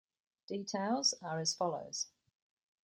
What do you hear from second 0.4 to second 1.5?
Details are